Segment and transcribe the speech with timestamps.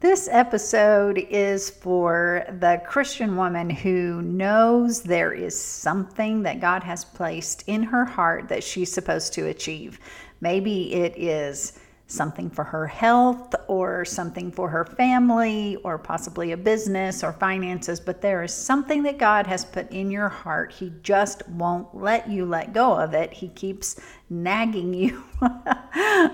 [0.00, 7.04] This episode is for the Christian woman who knows there is something that God has
[7.04, 9.98] placed in her heart that she's supposed to achieve.
[10.40, 16.56] Maybe it is something for her health or something for her family or possibly a
[16.56, 20.72] business or finances, but there is something that God has put in your heart.
[20.72, 23.32] He just won't let you let go of it.
[23.32, 25.24] He keeps nagging you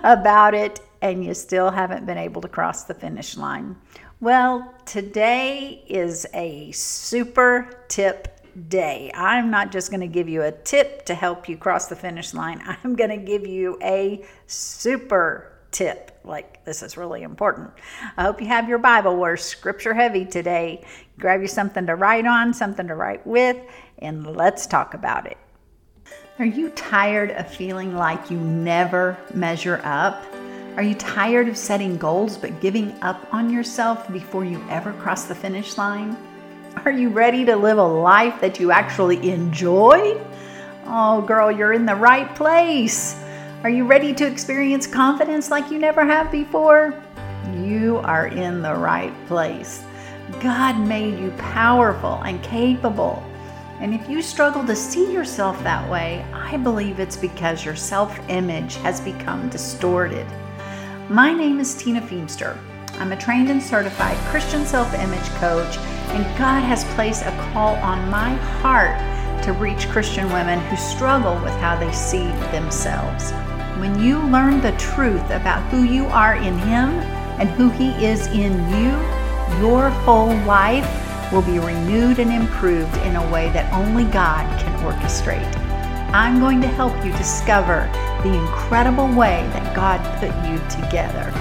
[0.04, 3.76] about it and you still haven't been able to cross the finish line.
[4.20, 8.40] Well, today is a super tip
[8.70, 9.12] day.
[9.14, 12.32] I'm not just going to give you a tip to help you cross the finish
[12.32, 16.18] line, I'm going to give you a super tip.
[16.24, 17.70] Like, this is really important.
[18.16, 19.14] I hope you have your Bible.
[19.16, 20.86] We're scripture heavy today.
[21.18, 23.58] Grab you something to write on, something to write with,
[23.98, 25.36] and let's talk about it.
[26.38, 30.24] Are you tired of feeling like you never measure up?
[30.76, 35.22] Are you tired of setting goals but giving up on yourself before you ever cross
[35.22, 36.16] the finish line?
[36.84, 40.20] Are you ready to live a life that you actually enjoy?
[40.86, 43.14] Oh, girl, you're in the right place.
[43.62, 47.00] Are you ready to experience confidence like you never have before?
[47.56, 49.84] You are in the right place.
[50.40, 53.22] God made you powerful and capable.
[53.78, 58.18] And if you struggle to see yourself that way, I believe it's because your self
[58.28, 60.26] image has become distorted.
[61.10, 62.56] My name is Tina Feamster.
[62.92, 67.74] I'm a trained and certified Christian self image coach, and God has placed a call
[67.76, 68.96] on my heart
[69.42, 73.32] to reach Christian women who struggle with how they see themselves.
[73.78, 76.88] When you learn the truth about who you are in Him
[77.38, 78.88] and who He is in you,
[79.60, 80.88] your whole life
[81.30, 85.63] will be renewed and improved in a way that only God can orchestrate.
[86.14, 87.90] I'm going to help you discover
[88.22, 91.32] the incredible way that God put you together.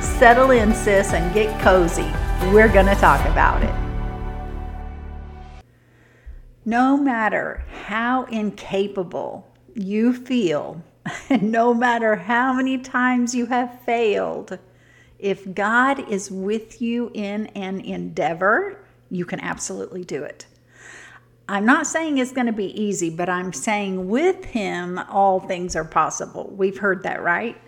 [0.00, 2.08] Settle in, sis, and get cozy.
[2.52, 3.74] We're going to talk about it.
[6.64, 10.80] No matter how incapable you feel,
[11.28, 14.60] and no matter how many times you have failed,
[15.18, 18.78] if God is with you in an endeavor,
[19.10, 20.46] you can absolutely do it.
[21.50, 25.74] I'm not saying it's going to be easy, but I'm saying with Him, all things
[25.74, 26.48] are possible.
[26.56, 27.60] We've heard that, right?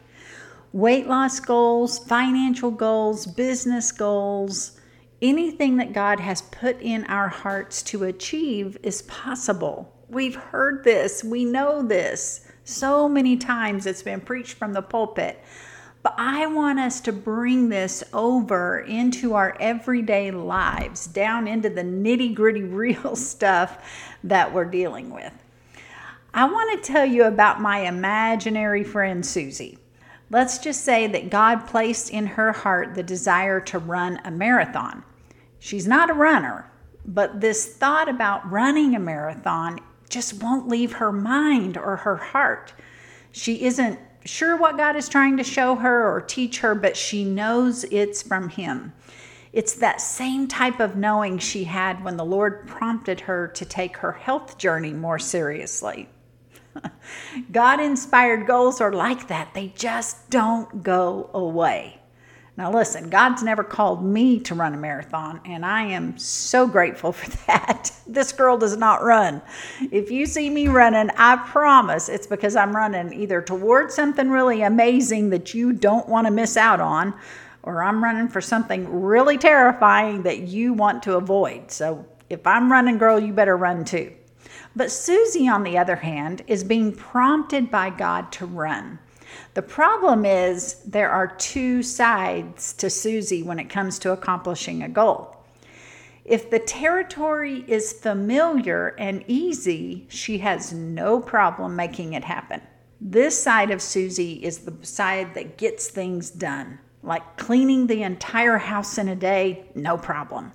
[0.72, 4.78] Weight loss goals, financial goals, business goals,
[5.20, 9.92] anything that God has put in our hearts to achieve is possible.
[10.08, 12.46] We've heard this, we know this.
[12.62, 15.42] So many times it's been preached from the pulpit.
[16.02, 21.82] But I want us to bring this over into our everyday lives, down into the
[21.82, 23.78] nitty gritty real stuff
[24.24, 25.32] that we're dealing with.
[26.34, 29.78] I want to tell you about my imaginary friend Susie.
[30.30, 35.04] Let's just say that God placed in her heart the desire to run a marathon.
[35.58, 36.70] She's not a runner,
[37.04, 42.72] but this thought about running a marathon just won't leave her mind or her heart.
[43.30, 47.24] She isn't sure what God is trying to show her or teach her, but she
[47.24, 48.92] knows it's from Him.
[49.52, 53.98] It's that same type of knowing she had when the Lord prompted her to take
[53.98, 56.08] her health journey more seriously.
[57.52, 62.01] God inspired goals are like that, they just don't go away.
[62.54, 67.12] Now, listen, God's never called me to run a marathon, and I am so grateful
[67.12, 67.90] for that.
[68.06, 69.40] This girl does not run.
[69.90, 74.62] If you see me running, I promise it's because I'm running either towards something really
[74.62, 77.14] amazing that you don't want to miss out on,
[77.62, 81.70] or I'm running for something really terrifying that you want to avoid.
[81.70, 84.12] So, if I'm running, girl, you better run too.
[84.76, 88.98] But Susie, on the other hand, is being prompted by God to run.
[89.54, 94.88] The problem is there are two sides to Susie when it comes to accomplishing a
[94.88, 95.36] goal.
[96.24, 102.62] If the territory is familiar and easy, she has no problem making it happen.
[103.00, 108.58] This side of Susie is the side that gets things done, like cleaning the entire
[108.58, 110.52] house in a day, no problem.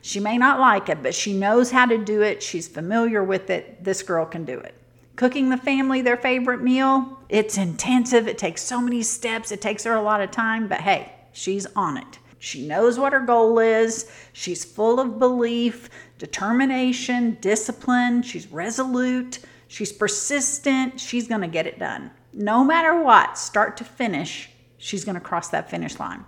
[0.00, 2.42] She may not like it, but she knows how to do it.
[2.42, 3.82] She's familiar with it.
[3.82, 4.79] This girl can do it
[5.20, 7.18] cooking the family their favorite meal.
[7.28, 10.80] It's intensive, it takes so many steps, it takes her a lot of time, but
[10.80, 12.18] hey, she's on it.
[12.38, 14.10] She knows what her goal is.
[14.32, 18.22] She's full of belief, determination, discipline.
[18.22, 19.40] She's resolute.
[19.68, 20.98] She's persistent.
[20.98, 22.10] She's going to get it done.
[22.32, 26.24] No matter what, start to finish, she's going to cross that finish line.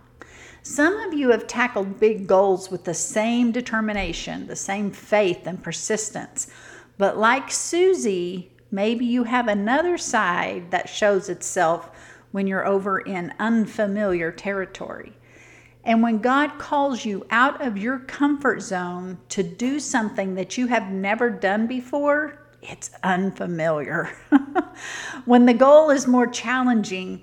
[0.62, 5.62] Some of you have tackled big goals with the same determination, the same faith and
[5.62, 6.48] persistence.
[6.98, 11.90] But like Susie, Maybe you have another side that shows itself
[12.30, 15.12] when you're over in unfamiliar territory.
[15.84, 20.68] And when God calls you out of your comfort zone to do something that you
[20.68, 24.10] have never done before, it's unfamiliar.
[25.26, 27.22] when the goal is more challenging,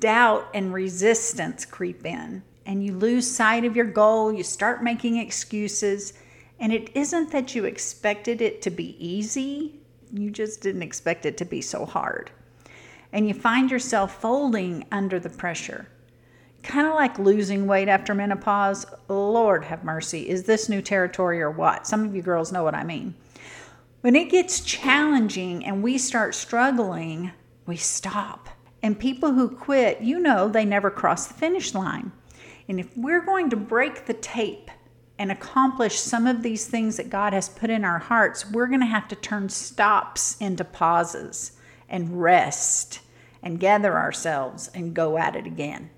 [0.00, 4.32] doubt and resistance creep in, and you lose sight of your goal.
[4.32, 6.12] You start making excuses,
[6.58, 9.79] and it isn't that you expected it to be easy,
[10.12, 12.30] you just didn't expect it to be so hard.
[13.12, 15.88] And you find yourself folding under the pressure
[16.62, 18.86] kind of like losing weight after menopause.
[19.08, 20.28] Lord have mercy.
[20.28, 21.86] Is this new territory or what?
[21.86, 23.14] Some of you girls know what I mean.
[24.02, 27.32] When it gets challenging and we start struggling,
[27.66, 28.48] we stop.
[28.82, 32.12] And people who quit, you know, they never cross the finish line.
[32.68, 34.70] And if we're going to break the tape
[35.20, 38.80] and accomplish some of these things that God has put in our hearts, we're going
[38.80, 41.52] to have to turn stops into pauses
[41.90, 43.00] and rest
[43.42, 45.90] and gather ourselves and go at it again.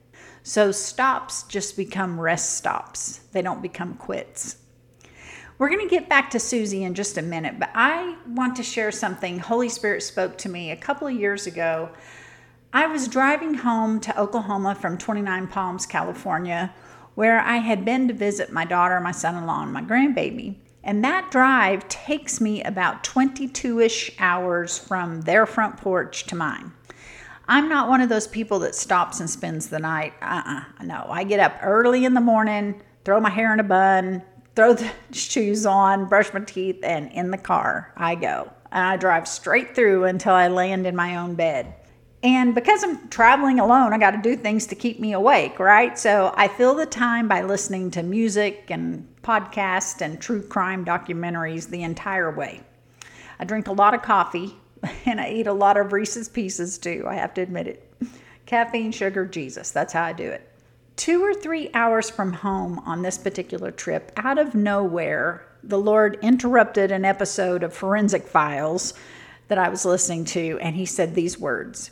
[0.42, 4.56] So stops just become rest stops, they don't become quits.
[5.56, 8.64] We're going to get back to Susie in just a minute, but I want to
[8.64, 11.90] share something Holy Spirit spoke to me a couple of years ago.
[12.72, 16.74] I was driving home to Oklahoma from 29 Palms, California,
[17.14, 20.56] where I had been to visit my daughter, my son in law, and my grandbaby.
[20.84, 26.72] And that drive takes me about 22 ish hours from their front porch to mine.
[27.48, 30.14] I'm not one of those people that stops and spends the night.
[30.22, 30.42] Uh
[30.80, 34.22] uh No, I get up early in the morning, throw my hair in a bun,
[34.56, 38.50] throw the shoes on, brush my teeth, and in the car I go.
[38.70, 41.74] And I drive straight through until I land in my own bed.
[42.22, 45.98] And because I'm traveling alone, I got to do things to keep me awake, right?
[45.98, 51.68] So I fill the time by listening to music and podcasts and true crime documentaries
[51.68, 52.60] the entire way.
[53.40, 54.54] I drink a lot of coffee
[55.04, 57.92] and I eat a lot of Reese's Pieces too, I have to admit it.
[58.46, 59.72] Caffeine, sugar, Jesus.
[59.72, 60.48] That's how I do it.
[60.94, 66.18] Two or three hours from home on this particular trip, out of nowhere, the Lord
[66.22, 68.94] interrupted an episode of Forensic Files
[69.48, 71.90] that I was listening to, and He said these words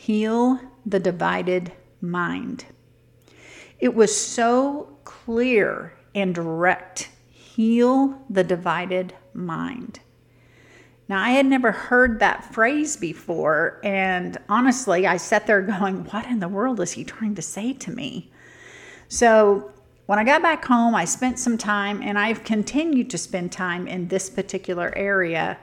[0.00, 2.64] Heal the divided mind.
[3.78, 7.10] It was so clear and direct.
[7.28, 10.00] Heal the divided mind.
[11.06, 16.24] Now, I had never heard that phrase before, and honestly, I sat there going, What
[16.24, 18.32] in the world is he trying to say to me?
[19.08, 19.70] So,
[20.06, 23.86] when I got back home, I spent some time, and I've continued to spend time
[23.86, 25.58] in this particular area.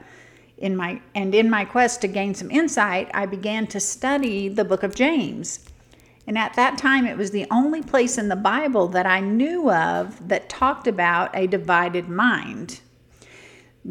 [0.57, 4.65] In my and in my quest to gain some insight, I began to study the
[4.65, 5.59] book of James.
[6.25, 9.71] And at that time, it was the only place in the Bible that I knew
[9.71, 12.81] of that talked about a divided mind.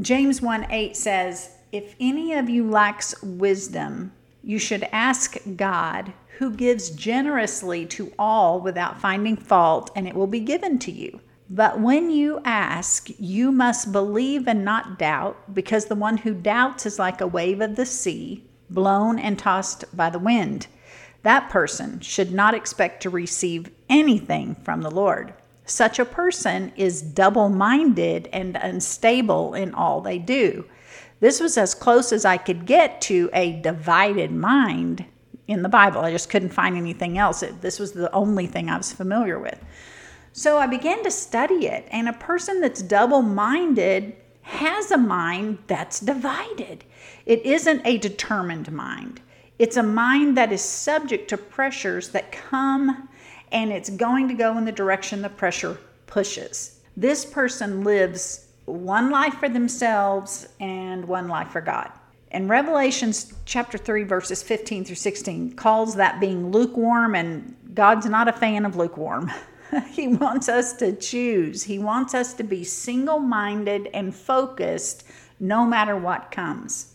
[0.01, 4.13] James 1 8 says, If any of you lacks wisdom,
[4.43, 10.27] you should ask God, who gives generously to all without finding fault, and it will
[10.27, 11.21] be given to you.
[11.49, 16.87] But when you ask, you must believe and not doubt, because the one who doubts
[16.87, 20.67] is like a wave of the sea, blown and tossed by the wind.
[21.23, 25.35] That person should not expect to receive anything from the Lord.
[25.65, 30.65] Such a person is double minded and unstable in all they do.
[31.19, 35.05] This was as close as I could get to a divided mind
[35.49, 36.01] in the Bible.
[36.01, 37.43] I just couldn't find anything else.
[37.61, 39.59] This was the only thing I was familiar with.
[40.37, 45.57] So I began to study it, and a person that's double minded has a mind
[45.67, 46.85] that's divided.
[47.25, 49.23] It isn't a determined mind,
[49.59, 53.09] it's a mind that is subject to pressures that come
[53.51, 56.81] and it's going to go in the direction the pressure pushes.
[56.99, 61.91] This person lives one life for themselves and one life for God.
[62.31, 68.29] And Revelations chapter 3, verses 15 through 16 calls that being lukewarm, and God's not
[68.29, 69.33] a fan of lukewarm.
[69.91, 75.05] he wants us to choose, He wants us to be single minded and focused
[75.39, 76.95] no matter what comes.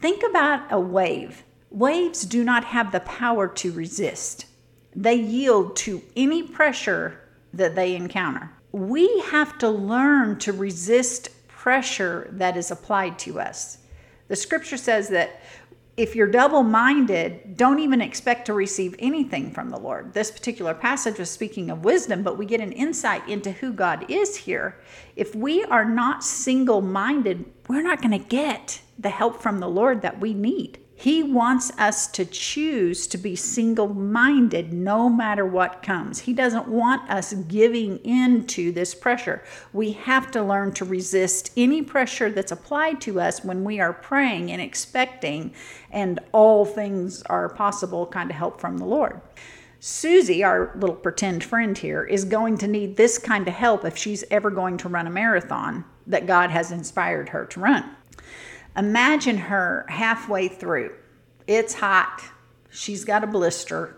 [0.00, 1.44] Think about a wave.
[1.70, 4.46] Waves do not have the power to resist
[4.94, 7.18] they yield to any pressure
[7.54, 8.50] that they encounter.
[8.72, 13.78] We have to learn to resist pressure that is applied to us.
[14.28, 15.40] The scripture says that
[15.96, 20.14] if you're double minded, don't even expect to receive anything from the Lord.
[20.14, 24.10] This particular passage was speaking of wisdom, but we get an insight into who God
[24.10, 24.78] is here.
[25.16, 29.68] If we are not single minded, we're not going to get the help from the
[29.68, 30.78] Lord that we need.
[31.02, 36.20] He wants us to choose to be single minded no matter what comes.
[36.20, 39.42] He doesn't want us giving in to this pressure.
[39.72, 43.92] We have to learn to resist any pressure that's applied to us when we are
[43.92, 45.54] praying and expecting,
[45.90, 49.20] and all things are possible kind of help from the Lord.
[49.80, 53.98] Susie, our little pretend friend here, is going to need this kind of help if
[53.98, 57.96] she's ever going to run a marathon that God has inspired her to run.
[58.76, 60.94] Imagine her halfway through.
[61.46, 62.22] It's hot.
[62.70, 63.96] She's got a blister.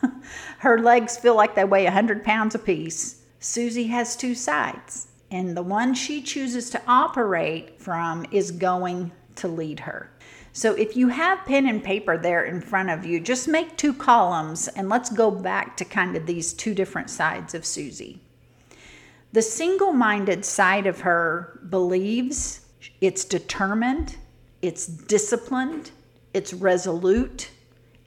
[0.58, 3.22] her legs feel like they weigh 100 pounds apiece.
[3.40, 9.48] Susie has two sides, and the one she chooses to operate from is going to
[9.48, 10.10] lead her.
[10.52, 13.92] So if you have pen and paper there in front of you, just make two
[13.92, 18.20] columns and let's go back to kind of these two different sides of Susie.
[19.32, 22.60] The single minded side of her believes,
[23.00, 24.16] it's determined,
[24.62, 25.90] it's disciplined,
[26.32, 27.50] it's resolute,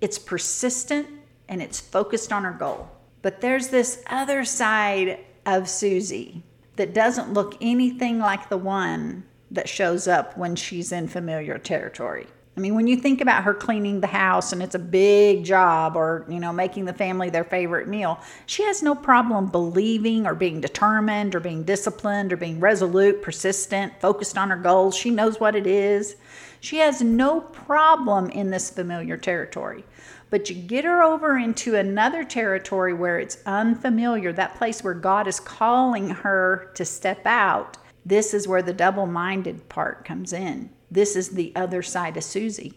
[0.01, 1.07] it's persistent,
[1.49, 2.89] and it's focused on her goal.
[3.21, 6.43] But there's this other side of Susie
[6.75, 12.27] that doesn't look anything like the one that shows up when she's in familiar territory.
[12.57, 15.95] I mean, when you think about her cleaning the house and it's a big job
[15.95, 20.33] or, you know, making the family their favorite meal, she has no problem believing or
[20.33, 24.97] being determined or being disciplined or being resolute, persistent, focused on her goals.
[24.97, 26.15] She knows what it is.
[26.59, 29.85] She has no problem in this familiar territory.
[30.31, 35.27] But you get her over into another territory where it's unfamiliar, that place where God
[35.27, 37.77] is calling her to step out.
[38.03, 42.23] This is where the double minded part comes in this is the other side of
[42.23, 42.73] Susie.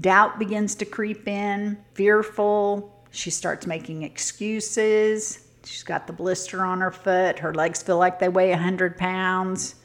[0.00, 2.92] Doubt begins to creep in, fearful.
[3.10, 5.46] She starts making excuses.
[5.64, 7.38] She's got the blister on her foot.
[7.38, 9.76] Her legs feel like they weigh 100 pounds.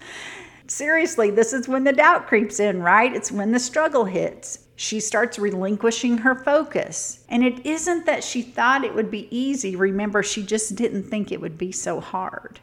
[0.68, 3.14] Seriously, this is when the doubt creeps in, right?
[3.14, 4.60] It's when the struggle hits.
[4.76, 7.24] She starts relinquishing her focus.
[7.30, 9.76] And it isn't that she thought it would be easy.
[9.76, 12.60] Remember, she just didn't think it would be so hard.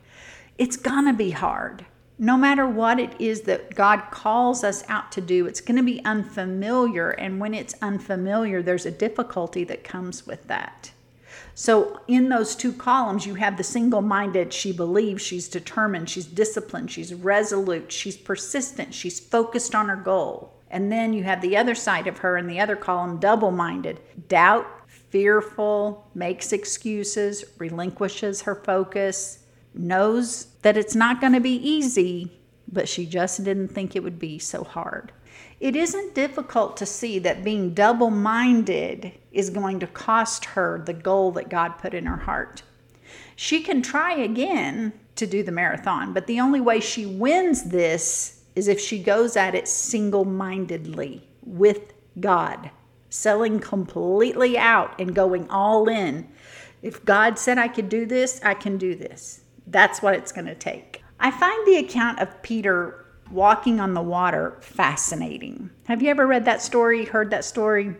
[0.58, 1.84] It's gonna be hard
[2.18, 5.84] no matter what it is that God calls us out to do, it's going to
[5.84, 7.10] be unfamiliar.
[7.10, 10.90] And when it's unfamiliar, there's a difficulty that comes with that.
[11.54, 16.24] So, in those two columns, you have the single minded, she believes, she's determined, she's
[16.24, 20.54] disciplined, she's resolute, she's persistent, she's focused on her goal.
[20.70, 23.98] And then you have the other side of her in the other column, double minded,
[24.28, 29.37] doubt, fearful, makes excuses, relinquishes her focus,
[29.74, 32.32] knows that it's not going to be easy,
[32.70, 35.12] but she just didn't think it would be so hard.
[35.60, 40.92] It isn't difficult to see that being double minded is going to cost her the
[40.92, 42.62] goal that God put in her heart.
[43.34, 48.42] She can try again to do the marathon, but the only way she wins this
[48.54, 52.70] is if she goes at it single mindedly with God,
[53.10, 56.28] selling completely out and going all in.
[56.82, 59.40] If God said I could do this, I can do this.
[59.70, 61.02] That's what it's going to take.
[61.20, 65.70] I find the account of Peter walking on the water fascinating.
[65.84, 67.94] Have you ever read that story, heard that story?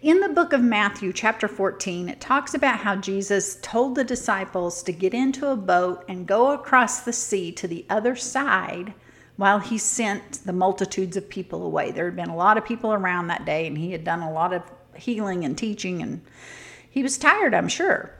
[0.00, 4.82] In the book of Matthew, chapter 14, it talks about how Jesus told the disciples
[4.82, 8.94] to get into a boat and go across the sea to the other side
[9.36, 11.90] while he sent the multitudes of people away.
[11.90, 14.32] There had been a lot of people around that day, and he had done a
[14.32, 14.62] lot of
[14.94, 16.22] healing and teaching, and
[16.88, 18.12] he was tired, I'm sure.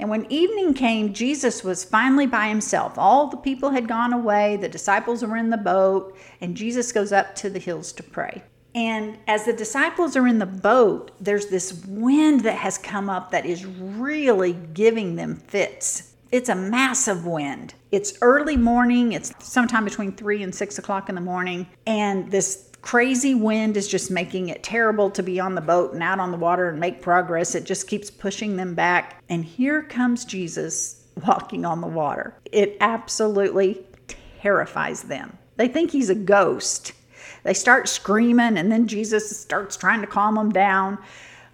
[0.00, 2.96] And when evening came, Jesus was finally by himself.
[2.96, 7.12] All the people had gone away, the disciples were in the boat, and Jesus goes
[7.12, 8.42] up to the hills to pray.
[8.74, 13.30] And as the disciples are in the boat, there's this wind that has come up
[13.32, 16.14] that is really giving them fits.
[16.32, 17.74] It's a massive wind.
[17.90, 22.69] It's early morning, it's sometime between three and six o'clock in the morning, and this
[22.82, 26.30] crazy wind is just making it terrible to be on the boat and out on
[26.30, 27.54] the water and make progress.
[27.54, 29.22] It just keeps pushing them back.
[29.28, 32.34] And here comes Jesus walking on the water.
[32.52, 33.84] It absolutely
[34.40, 35.36] terrifies them.
[35.56, 36.92] They think he's a ghost.
[37.42, 40.98] They start screaming, and then Jesus starts trying to calm them down.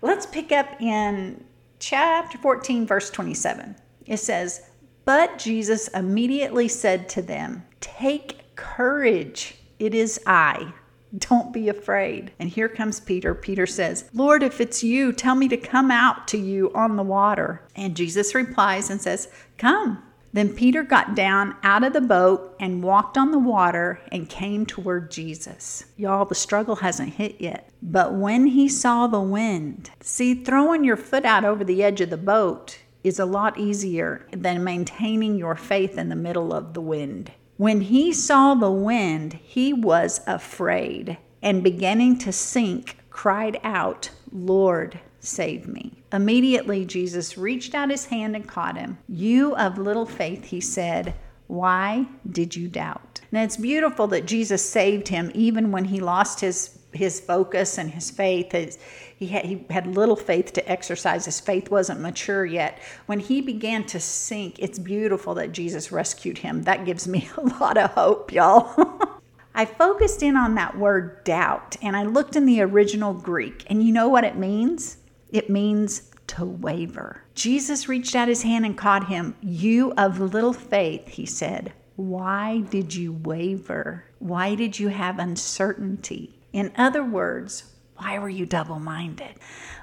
[0.02, 1.44] Let's pick up in
[1.78, 3.74] chapter 14, verse 27.
[4.06, 4.62] It says,
[5.04, 10.72] But Jesus immediately said to them, Take courage, it is I
[11.18, 12.32] don't be afraid.
[12.38, 13.34] And here comes Peter.
[13.34, 17.02] Peter says, Lord, if it's you, tell me to come out to you on the
[17.02, 17.62] water.
[17.74, 20.02] And Jesus replies and says, Come.
[20.32, 24.66] Then Peter got down out of the boat and walked on the water and came
[24.66, 25.86] toward Jesus.
[25.96, 27.70] Y'all, the struggle hasn't hit yet.
[27.80, 32.10] But when he saw the wind, see, throwing your foot out over the edge of
[32.10, 36.82] the boat is a lot easier than maintaining your faith in the middle of the
[36.82, 37.30] wind.
[37.56, 45.00] When he saw the wind, he was afraid and beginning to sink, cried out, Lord,
[45.20, 46.02] save me.
[46.12, 48.98] Immediately, Jesus reached out his hand and caught him.
[49.08, 51.14] You of little faith, he said,
[51.46, 53.20] why did you doubt?
[53.30, 57.90] Now, it's beautiful that Jesus saved him even when he lost his his focus and
[57.90, 58.52] his faith.
[58.52, 58.78] His,
[59.16, 61.24] he had, he had little faith to exercise.
[61.24, 62.78] His faith wasn't mature yet.
[63.06, 66.62] When he began to sink, it's beautiful that Jesus rescued him.
[66.62, 69.00] That gives me a lot of hope, y'all.
[69.54, 73.82] I focused in on that word doubt and I looked in the original Greek, and
[73.82, 74.98] you know what it means?
[75.30, 77.22] It means to waver.
[77.34, 79.34] Jesus reached out his hand and caught him.
[79.40, 84.04] You of little faith, he said, why did you waver?
[84.18, 86.35] Why did you have uncertainty?
[86.56, 87.64] In other words,
[87.98, 89.34] why were you double minded?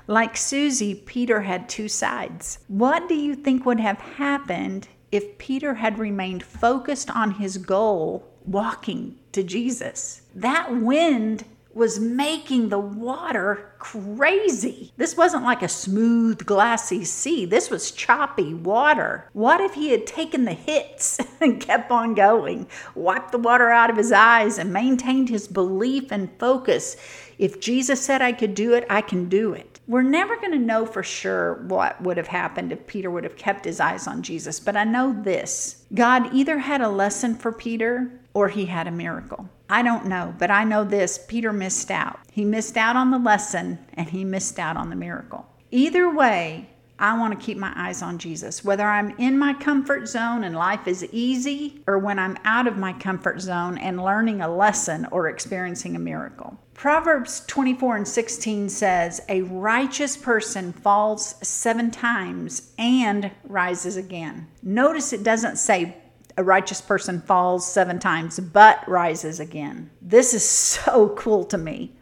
[0.07, 2.57] Like Susie, Peter had two sides.
[2.67, 8.27] What do you think would have happened if Peter had remained focused on his goal,
[8.43, 10.23] walking to Jesus?
[10.33, 14.91] That wind was making the water crazy.
[14.97, 17.45] This wasn't like a smooth, glassy sea.
[17.45, 19.29] This was choppy water.
[19.33, 23.89] What if he had taken the hits and kept on going, wiped the water out
[23.89, 26.95] of his eyes, and maintained his belief and focus?
[27.37, 29.79] If Jesus said I could do it, I can do it.
[29.87, 33.35] We're never going to know for sure what would have happened if Peter would have
[33.35, 37.51] kept his eyes on Jesus, but I know this God either had a lesson for
[37.51, 39.49] Peter or he had a miracle.
[39.69, 42.19] I don't know, but I know this Peter missed out.
[42.31, 45.45] He missed out on the lesson and he missed out on the miracle.
[45.71, 48.63] Either way, I want to keep my eyes on Jesus.
[48.63, 52.77] Whether I'm in my comfort zone and life is easy, or when I'm out of
[52.77, 56.57] my comfort zone and learning a lesson or experiencing a miracle.
[56.75, 64.47] Proverbs 24 and 16 says, A righteous person falls seven times and rises again.
[64.61, 65.97] Notice it doesn't say
[66.37, 69.89] a righteous person falls seven times but rises again.
[70.01, 71.95] This is so cool to me.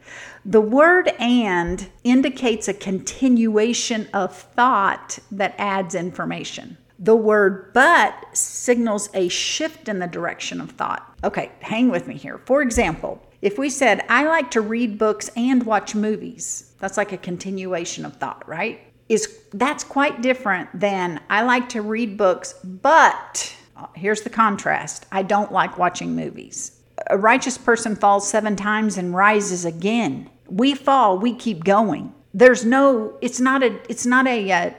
[0.44, 6.78] The word and indicates a continuation of thought that adds information.
[6.98, 11.16] The word but signals a shift in the direction of thought.
[11.24, 12.40] Okay, hang with me here.
[12.46, 17.12] For example, if we said, I like to read books and watch movies, that's like
[17.12, 18.82] a continuation of thought, right?
[19.10, 23.56] Is that's quite different than I like to read books, but
[23.96, 26.80] here's the contrast I don't like watching movies.
[27.10, 30.30] A righteous person falls seven times and rises again.
[30.48, 32.14] We fall, we keep going.
[32.34, 34.74] There's no, it's not a, it's not a, a, uh,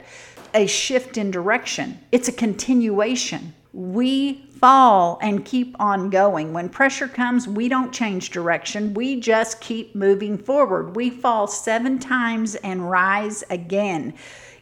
[0.53, 1.99] a shift in direction.
[2.11, 3.53] It's a continuation.
[3.73, 6.53] We fall and keep on going.
[6.53, 8.93] When pressure comes, we don't change direction.
[8.93, 10.95] We just keep moving forward.
[10.95, 14.13] We fall seven times and rise again.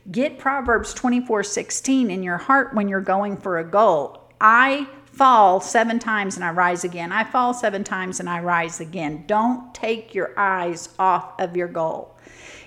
[0.09, 4.20] Get Proverbs 24 16 in your heart when you're going for a goal.
[4.41, 7.11] I fall seven times and I rise again.
[7.11, 9.23] I fall seven times and I rise again.
[9.27, 12.17] Don't take your eyes off of your goal.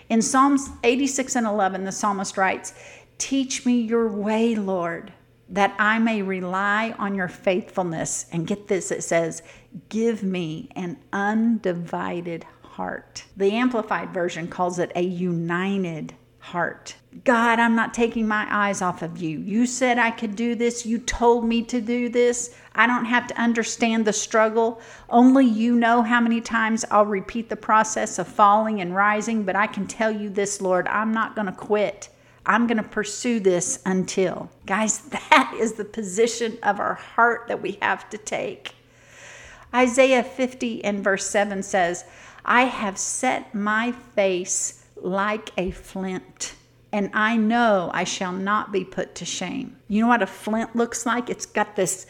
[0.09, 2.75] In Psalms 86 and 11, the psalmist writes,
[3.19, 5.13] Teach me your way, Lord,
[5.49, 8.27] that I may rely on your faithfulness.
[8.31, 9.43] And get this, it says,
[9.89, 13.25] Give me an undivided heart.
[13.37, 16.95] The Amplified Version calls it a united heart.
[17.25, 19.39] God, I'm not taking my eyes off of you.
[19.39, 20.85] You said I could do this.
[20.85, 22.55] You told me to do this.
[22.75, 24.79] I don't have to understand the struggle.
[25.09, 29.57] Only you know how many times I'll repeat the process of falling and rising, but
[29.57, 32.11] I can tell you this, Lord, I'm not going to quit.
[32.45, 34.51] I'm going to pursue this until.
[34.67, 34.99] Guys,
[35.31, 38.75] that is the position of our heart that we have to take.
[39.75, 42.05] Isaiah 50 and verse 7 says,
[42.45, 46.55] I have set my face like a flint,
[46.93, 49.77] and I know I shall not be put to shame.
[49.89, 51.29] You know what a flint looks like?
[51.29, 52.07] It's got this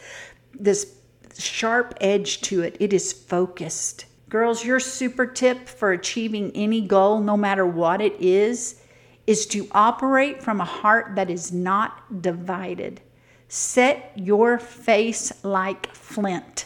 [0.57, 0.95] this
[1.37, 2.77] sharp edge to it.
[2.79, 4.05] It is focused.
[4.29, 8.81] Girls, your super tip for achieving any goal, no matter what it is,
[9.27, 13.01] is to operate from a heart that is not divided.
[13.47, 16.65] Set your face like flint.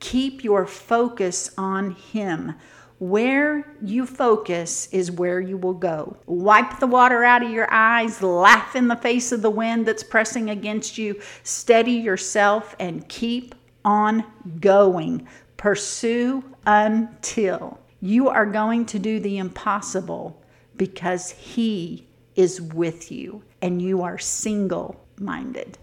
[0.00, 2.54] Keep your focus on Him.
[2.98, 6.16] Where you focus is where you will go.
[6.26, 10.02] Wipe the water out of your eyes, laugh in the face of the wind that's
[10.02, 14.24] pressing against you, steady yourself, and keep on
[14.60, 15.28] going.
[15.56, 20.42] Pursue until you are going to do the impossible
[20.76, 25.78] because He is with you and you are single minded.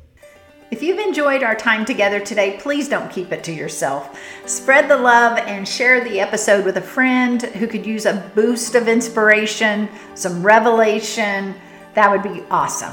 [0.75, 4.19] If you've enjoyed our time together today, please don't keep it to yourself.
[4.45, 8.75] Spread the love and share the episode with a friend who could use a boost
[8.75, 11.55] of inspiration, some revelation.
[11.93, 12.91] That would be awesome.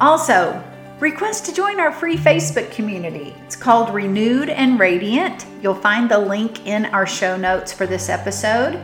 [0.00, 0.60] Also,
[0.98, 3.32] request to join our free Facebook community.
[3.46, 5.46] It's called Renewed and Radiant.
[5.62, 8.82] You'll find the link in our show notes for this episode.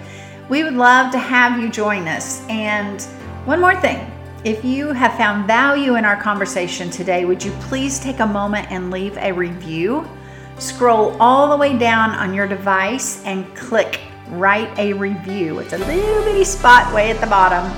[0.48, 2.46] We would love to have you join us.
[2.48, 3.02] And
[3.44, 4.08] one more thing
[4.46, 8.70] if you have found value in our conversation today, would you please take a moment
[8.70, 10.08] and leave a review?
[10.56, 15.58] Scroll all the way down on your device and click write a review.
[15.58, 17.68] It's a little bitty spot way at the bottom.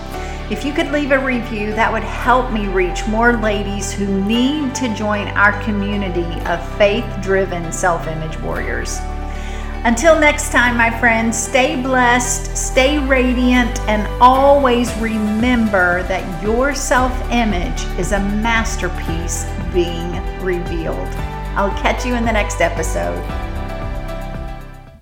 [0.52, 4.74] If you could leave a review, that would help me reach more ladies who need
[4.74, 8.98] to join our community of faith driven self image warriors.
[9.84, 17.12] Until next time, my friends, stay blessed, stay radiant, and always remember that your self
[17.30, 20.10] image is a masterpiece being
[20.42, 21.08] revealed.
[21.56, 23.47] I'll catch you in the next episode.